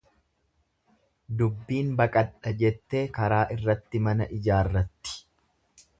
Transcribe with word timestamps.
Dubbiin 1.41 1.91
baqadha 2.01 2.55
jettee 2.63 3.03
karaa 3.19 3.45
irratti 3.57 4.05
mana 4.09 4.31
ijaarratti. 4.39 5.17